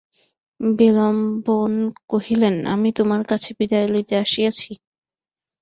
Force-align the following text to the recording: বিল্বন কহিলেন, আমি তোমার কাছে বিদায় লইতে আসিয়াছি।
বিল্বন 0.59 1.73
কহিলেন, 2.09 2.55
আমি 2.73 2.89
তোমার 2.97 3.21
কাছে 3.27 3.49
বিদায় 3.59 3.87
লইতে 3.87 4.15
আসিয়াছি। 4.23 4.71